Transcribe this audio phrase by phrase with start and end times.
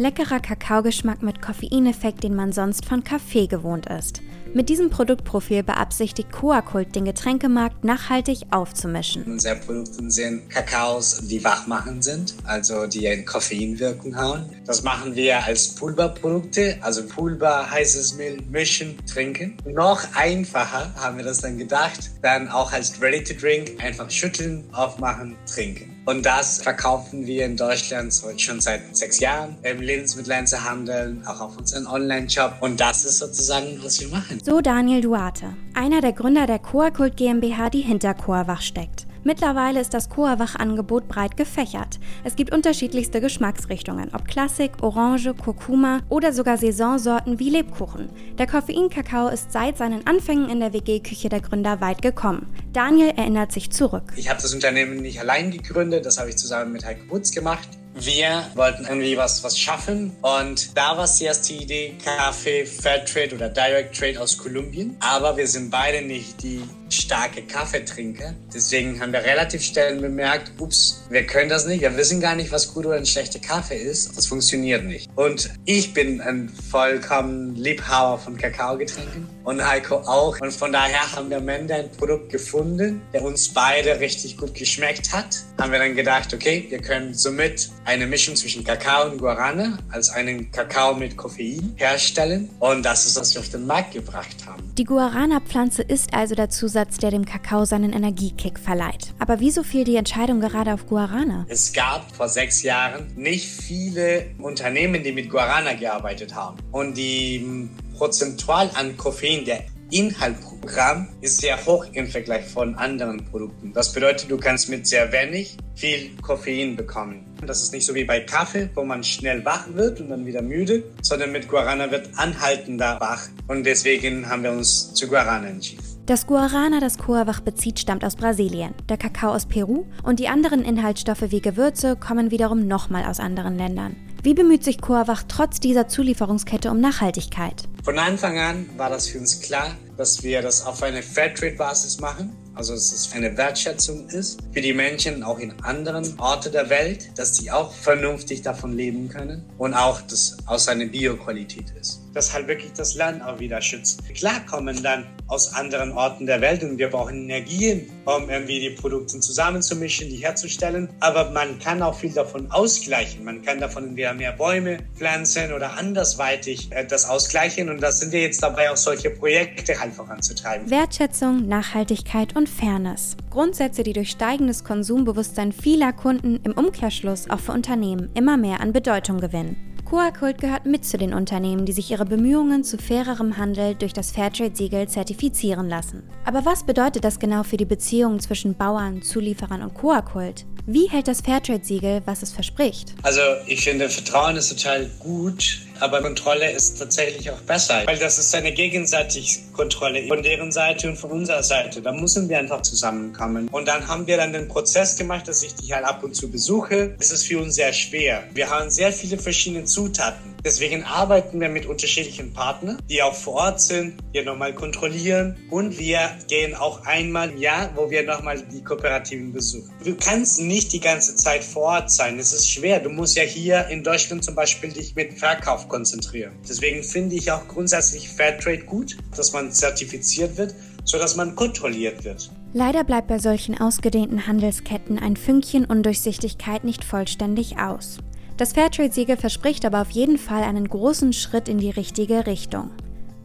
[0.00, 4.22] Leckerer Kakaogeschmack mit Koffeineffekt, den man sonst von Kaffee gewohnt ist.
[4.54, 9.24] Mit diesem Produktprofil beabsichtigt Coakult den Getränkemarkt nachhaltig aufzumischen.
[9.24, 14.46] Unsere Produkte sind Kakaos, die wachmachend sind, also die in Koffeinwirkung haben.
[14.64, 19.58] Das machen wir als Pulverprodukte, also Pulver, heißes Milch, mischen, trinken.
[19.66, 24.64] Noch einfacher haben wir das dann gedacht, dann auch als Ready to Drink einfach schütteln,
[24.72, 25.99] aufmachen, trinken.
[26.10, 31.86] Und das verkaufen wir in Deutschland schon seit sechs Jahren im Lebensmitteleinzelhandel, auch auf unserem
[31.86, 32.54] Online-Shop.
[32.62, 34.40] Und das ist sozusagen, was wir machen.
[34.44, 39.06] So Daniel Duarte, einer der Gründer der Coakult GmbH, die hinter Coawach steckt.
[39.22, 41.98] Mittlerweile ist das Coawach-Angebot breit gefächert.
[42.24, 48.08] Es gibt unterschiedlichste Geschmacksrichtungen, ob Klassik, Orange, Kurkuma oder sogar Saisonsorten wie Lebkuchen.
[48.38, 52.46] Der Koffeinkakao ist seit seinen Anfängen in der WG-Küche der Gründer weit gekommen.
[52.72, 54.12] Daniel erinnert sich zurück.
[54.16, 57.68] Ich habe das Unternehmen nicht allein gegründet, das habe ich zusammen mit Heiko Wutz gemacht.
[58.02, 63.50] Wir wollten irgendwie was, was schaffen und da war zuerst die Idee Kaffee Fairtrade oder
[63.50, 64.96] Direct Trade aus Kolumbien.
[65.00, 68.34] Aber wir sind beide nicht die starke Kaffeetrinker.
[68.54, 71.82] Deswegen haben wir relativ schnell bemerkt, ups, wir können das nicht.
[71.82, 74.16] Wir wissen gar nicht, was gut oder ein schlechter Kaffee ist.
[74.16, 75.10] Das funktioniert nicht.
[75.14, 80.40] Und ich bin ein vollkommen Liebhaber von Kakaogetränken und Heiko auch.
[80.40, 84.54] Und von daher haben wir am Ende ein Produkt gefunden, der uns beide richtig gut
[84.54, 85.42] geschmeckt hat.
[85.60, 90.08] Haben wir dann gedacht, okay, wir können somit eine Mischung zwischen Kakao und Guarana als
[90.10, 92.48] einen Kakao mit Koffein herstellen.
[92.60, 94.62] Und das ist, was wir auf den Markt gebracht haben.
[94.78, 99.12] Die Guarana-Pflanze ist also der Zusatz, der dem Kakao seinen Energiekick verleiht.
[99.18, 101.44] Aber wieso fiel die Entscheidung gerade auf Guarana?
[101.48, 106.56] Es gab vor sechs Jahren nicht viele Unternehmen, die mit Guarana gearbeitet haben.
[106.70, 107.68] Und die
[108.00, 113.74] prozentual an Koffein der Inhaltprogramm ist sehr hoch im Vergleich von anderen Produkten.
[113.74, 117.26] Das bedeutet, du kannst mit sehr wenig viel Koffein bekommen.
[117.46, 120.40] Das ist nicht so wie bei Kaffee, wo man schnell wach wird und dann wieder
[120.40, 123.28] müde, sondern mit Guarana wird anhaltender wach.
[123.48, 125.84] Und deswegen haben wir uns zu Guarana entschieden.
[126.06, 130.64] Das Guarana, das Coawach bezieht, stammt aus Brasilien, der Kakao aus Peru und die anderen
[130.64, 133.94] Inhaltsstoffe wie Gewürze kommen wiederum nochmal aus anderen Ländern.
[134.22, 137.66] Wie bemüht sich Coawach trotz dieser Zulieferungskette um Nachhaltigkeit?
[137.82, 142.36] Von Anfang an war das für uns klar, dass wir das auf eine Fairtrade-Basis machen
[142.60, 147.10] also dass es eine Wertschätzung ist für die Menschen auch in anderen Orten der Welt,
[147.16, 152.02] dass sie auch vernünftig davon leben können und auch, dass aus einer Bioqualität ist.
[152.12, 154.02] Dass halt wirklich das Land auch wieder schützt.
[154.14, 158.70] Klar kommen dann aus anderen Orten der Welt und wir brauchen Energien, um irgendwie die
[158.70, 160.88] Produkte zusammenzumischen, die herzustellen.
[160.98, 163.24] Aber man kann auch viel davon ausgleichen.
[163.24, 167.68] Man kann davon entweder mehr Bäume pflanzen oder andersweitig äh, das ausgleichen.
[167.68, 170.68] Und das sind wir jetzt dabei, auch solche Projekte halt voranzutreiben.
[170.68, 173.16] Wertschätzung, Nachhaltigkeit und Fairness.
[173.30, 178.72] Grundsätze, die durch steigendes Konsumbewusstsein vieler Kunden im Umkehrschluss auch für Unternehmen immer mehr an
[178.72, 179.70] Bedeutung gewinnen.
[179.90, 184.12] Coakult gehört mit zu den Unternehmen, die sich ihre Bemühungen zu fairerem Handel durch das
[184.12, 186.04] Fairtrade-Siegel zertifizieren lassen.
[186.24, 190.46] Aber was bedeutet das genau für die Beziehungen zwischen Bauern, Zulieferern und Coakult?
[190.72, 192.94] Wie hält das Fairtrade-Siegel, was es verspricht?
[193.02, 198.20] Also ich finde, Vertrauen ist total gut, aber Kontrolle ist tatsächlich auch besser, weil das
[198.20, 201.82] ist eine gegenseitige Kontrolle von deren Seite und von unserer Seite.
[201.82, 203.48] Da müssen wir einfach zusammenkommen.
[203.48, 206.30] Und dann haben wir dann den Prozess gemacht, dass ich dich halt ab und zu
[206.30, 206.94] besuche.
[207.00, 208.22] Es ist für uns sehr schwer.
[208.32, 210.29] Wir haben sehr viele verschiedene Zutaten.
[210.44, 215.78] Deswegen arbeiten wir mit unterschiedlichen Partnern, die auch vor Ort sind, die nochmal kontrollieren und
[215.78, 219.70] wir gehen auch einmal im Jahr, wo wir nochmal die Kooperativen besuchen.
[219.84, 222.18] Du kannst nicht die ganze Zeit vor Ort sein.
[222.18, 222.80] Es ist schwer.
[222.80, 226.32] Du musst ja hier in Deutschland zum Beispiel dich mit Verkauf konzentrieren.
[226.48, 232.30] Deswegen finde ich auch grundsätzlich Fairtrade gut, dass man zertifiziert wird, sodass man kontrolliert wird.
[232.52, 237.98] Leider bleibt bei solchen ausgedehnten Handelsketten ein Fünkchen Undurchsichtigkeit nicht vollständig aus.
[238.40, 242.70] Das Fairtrade-Siegel verspricht aber auf jeden Fall einen großen Schritt in die richtige Richtung.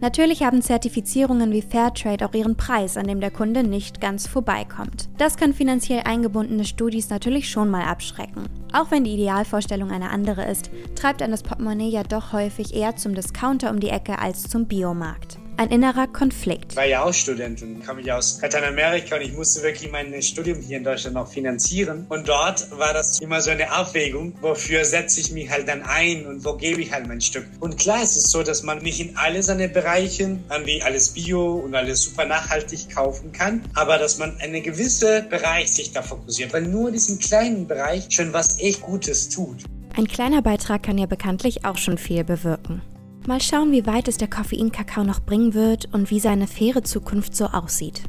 [0.00, 5.08] Natürlich haben Zertifizierungen wie Fairtrade auch ihren Preis, an dem der Kunde nicht ganz vorbeikommt.
[5.16, 8.48] Das kann finanziell eingebundene Studis natürlich schon mal abschrecken.
[8.72, 12.96] Auch wenn die Idealvorstellung eine andere ist, treibt ein das Portemonnaie ja doch häufig eher
[12.96, 16.72] zum Discounter um die Ecke als zum Biomarkt ein innerer Konflikt.
[16.72, 20.20] Ich war ja auch Student und kam ich aus Lateinamerika und ich musste wirklich mein
[20.22, 22.06] Studium hier in Deutschland noch finanzieren.
[22.08, 26.26] Und dort war das immer so eine Abwägung, wofür setze ich mich halt dann ein
[26.26, 27.46] und wo gebe ich halt mein Stück.
[27.60, 31.54] Und klar ist es so, dass man nicht in alle seine Bereiche, wie alles Bio
[31.54, 36.52] und alles super nachhaltig kaufen kann, aber dass man einen gewissen Bereich sich da fokussiert,
[36.52, 39.64] weil nur diesen kleinen Bereich schon was echt Gutes tut.
[39.96, 42.82] Ein kleiner Beitrag kann ja bekanntlich auch schon viel bewirken.
[43.26, 47.34] Mal schauen, wie weit es der Koffeinkakao noch bringen wird und wie seine faire Zukunft
[47.34, 48.02] so aussieht.